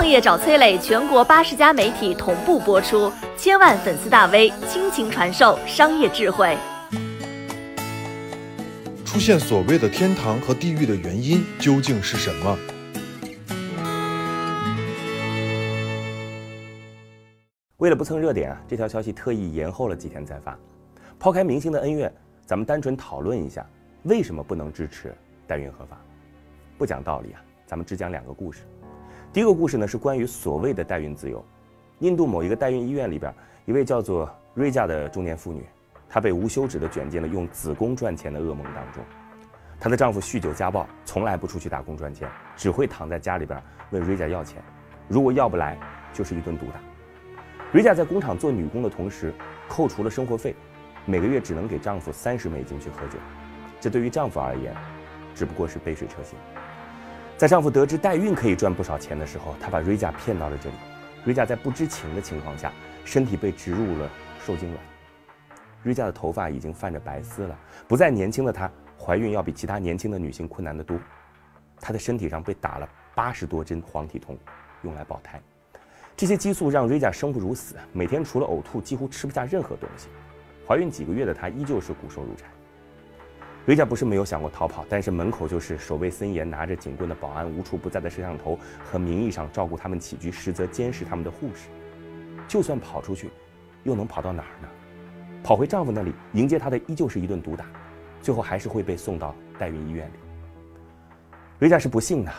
[0.00, 6.56] 创业找崔磊，全国八十家媒体同步播出，千万粉丝大 V 倾情传授商业智慧。
[9.04, 12.58] 出现所谓的天堂和地狱的原因究竟是什么？
[17.76, 20.58] 为了不蹭热点啊，这条消息特意延后了几天再发。
[21.18, 22.10] 抛开明星的恩怨，
[22.46, 23.66] 咱们单纯讨论一下，
[24.04, 25.14] 为什么不能支持
[25.46, 26.00] 代孕合法？
[26.78, 28.62] 不讲道理啊，咱们只讲两个故事。
[29.32, 31.44] 第一个故事呢是关于所谓的代孕自由。
[32.00, 33.32] 印度某一个代孕医院里边，
[33.64, 35.64] 一位叫做瑞佳的中年妇女，
[36.08, 39.04] 她被无休止地卷进了用子宫赚钱的噩梦当中。
[39.78, 44.60] 她的丈夫酗酒家暴，从来不出去打工赚钱，只会躺在家里边问瑞佳要钱，
[45.06, 45.78] 如果要不来，
[46.12, 46.80] 就是一顿毒打。
[47.70, 49.32] 瑞佳在工厂做女工的同时，
[49.68, 50.56] 扣除了生活费，
[51.06, 53.16] 每个月只能给丈夫三十美金去喝酒，
[53.78, 54.74] 这对于丈夫而言，
[55.36, 56.36] 只不过是杯水车薪。
[57.40, 60.74] 在丈夫得知代孕可以赚不少钱的时候，他把瑞佳骗到了这里。
[61.24, 62.70] 瑞佳在不知情的情况下，
[63.02, 64.10] 身体被植入了
[64.44, 64.84] 受精卵。
[65.82, 70.98] 瑞佳的头发已经泛着白丝了，不再年轻的她，怀孕要比其他年轻的女性困难得多。
[71.80, 74.36] 她的身体上被打了八十多针黄体酮，
[74.82, 75.40] 用来保胎。
[76.14, 80.08] 这些激素让瑞佳生不如死，每天除了呕吐，几乎吃不下任何东西。
[80.68, 82.44] 怀孕几个月的她依旧是骨瘦如柴。
[83.66, 91.68] 瑞佳不是没有想过逃跑，但是门口就是守卫森严、拿着警棍的保安，无处不在的摄像头和名义上照顾他们起居、实则监视他们的护士。
[92.48, 93.30] 就算跑出去，
[93.84, 94.68] 又能跑到哪儿呢？
[95.42, 97.66] 跑回丈夫那里迎接她的依旧是一顿毒打，
[98.20, 100.14] 最后还是会被送到代孕医院里。
[101.58, 102.32] 瑞佳是不幸的，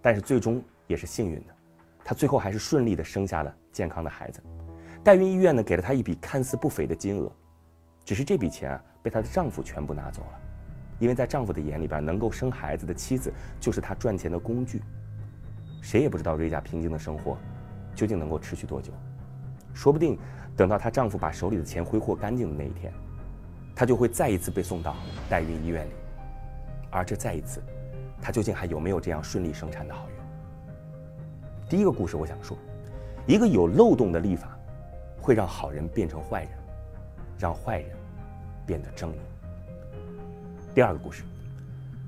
[0.00, 1.54] 但是最终也是幸运的，
[2.04, 4.40] 她最后还是顺利的生下了健康的孩子。
[5.04, 7.30] 代孕医院呢给了她一笔看似不菲的金额，
[8.04, 10.40] 只是这笔钱啊被她的丈夫全部拿走了。
[11.00, 14.80] 因为在丈夫的眼里边，能够生孩子的妻子就是他赚钱的工具。
[15.82, 17.36] 谁也不知道瑞佳平静的生活
[17.94, 18.92] 究竟能够持续多久，
[19.72, 20.16] 说不定
[20.54, 22.92] 等到她丈夫把手里的钱挥霍干净的那一天，
[23.74, 24.94] 她就会再一次被送到
[25.28, 25.92] 代孕医院里。
[26.90, 27.62] 而这再一次，
[28.20, 30.14] 她究竟还有没有这样顺利生产的好运？
[31.68, 32.54] 第一个故事，我想说，
[33.26, 34.54] 一个有漏洞的立法，
[35.18, 36.50] 会让好人变成坏人，
[37.38, 37.96] 让坏人
[38.66, 39.20] 变得正义。
[40.72, 41.24] 第二个故事，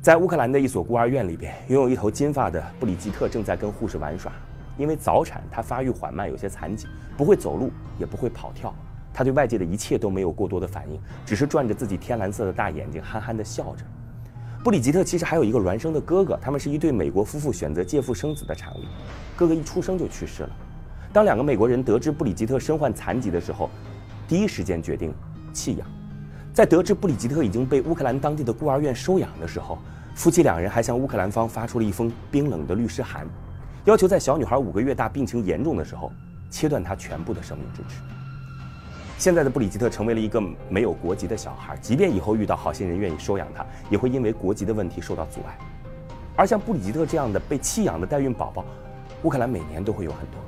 [0.00, 4.33] 在乌克兰的一所孤儿院里边，拥有一头金发的布里吉特正在跟护士玩耍。
[4.78, 6.87] 因为早产，她发育缓慢，有些残疾，
[7.17, 8.73] 不会走路，也不会跑跳。
[9.12, 13.84] 她对外界的一切都没有过多的反应，只是转着自己天蓝色的大眼睛，憨憨地笑着。
[14.62, 18.79] 布里吉特其实还有一个孪生的哥哥，他们是一对美国夫妇选择借腹生子的产物。
[19.37, 20.50] 哥哥一出生就去世了。
[21.12, 23.69] 当两个美国人得知布里吉特身患残疾的时候，
[24.29, 25.12] 第一时间决定
[25.53, 26.02] 弃养。
[26.53, 29.79] 在得知布里吉特已经被乌克兰当地的孤儿院收养的时候，
[30.15, 33.27] 夫妻两人还向乌克兰方发出了一封冰冷的律师函，
[33.87, 36.12] 要求在小女孩五个月大、病情严重的时候，
[36.51, 38.03] 切断她全部的生命支持。
[39.17, 45.57] 现在的布里吉特成为了一个没有国籍的小孩，即便以后遇到好心人愿意收养她，也会因为国籍的问题受到阻碍。
[46.37, 48.62] 而像布里吉特这样的被弃养的代孕宝宝，
[49.23, 50.39] 乌克兰每年都会有很多。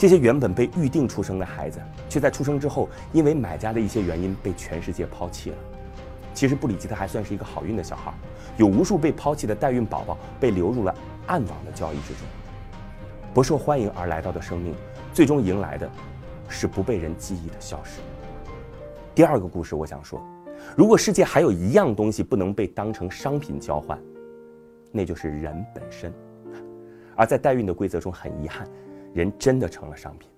[0.00, 1.78] 这些原本被预定出生的孩子，
[2.08, 5.56] 却在出生之后，因为买家的一些原因被全世界抛弃了。
[6.32, 8.10] 其实布里吉特还算是一个好运的小孩，
[8.56, 10.94] 有无数被抛弃的代孕宝宝被流入了
[11.26, 12.26] 暗网的交易之中。
[13.34, 14.74] 不受欢迎而来到的生命，
[15.12, 15.86] 最终迎来的，
[16.48, 18.00] 是不被人记忆的消失。
[19.14, 20.18] 第二个故事，我想说，
[20.74, 24.00] 如果世界还有一样东西不能被当成商品交换，
[24.92, 26.10] 那就是人本身。
[27.14, 28.66] 而在代孕的规则中，很遗憾。
[29.12, 30.28] 人真的成了商品。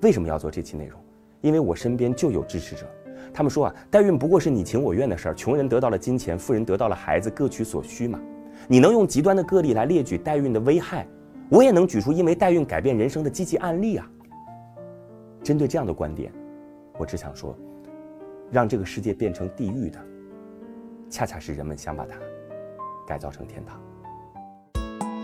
[0.00, 1.00] 为什么要做这期内容？
[1.40, 2.86] 因为我身边就有支持者，
[3.34, 8.20] 他们说啊，代孕不过是你情我愿的事儿，穷人得到了金钱，富人得到了孩子，各取所需嘛。
[8.68, 11.06] 你能用极端的个例来列举代孕的危害，
[11.50, 14.08] 我也能举出因为代孕改变人生的积极案例啊。
[15.42, 16.32] 针对这样的观点，
[16.96, 17.56] 我只想说，
[18.50, 19.98] 让这个世界变成地狱的，
[21.10, 22.16] 恰恰是人们想把它
[23.06, 23.80] 改造成天堂。